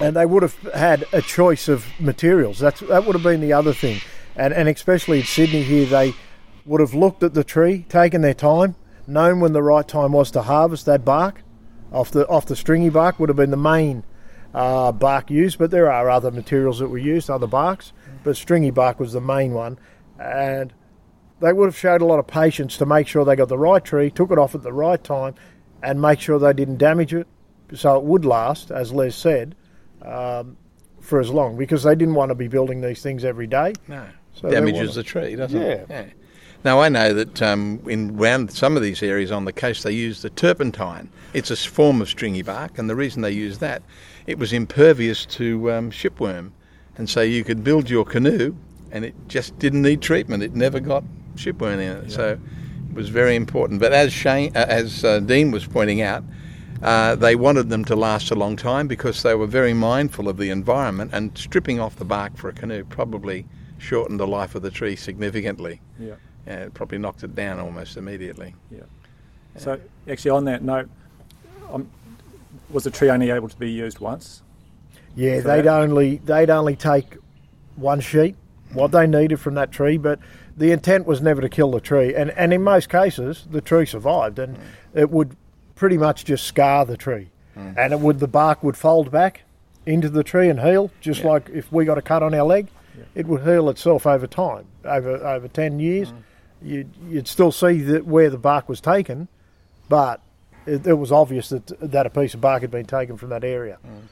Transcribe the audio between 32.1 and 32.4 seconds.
want to